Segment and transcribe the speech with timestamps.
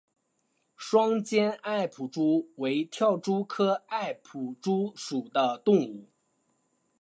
[0.75, 6.07] 双尖艾普蛛为跳蛛科艾普蛛属的动物。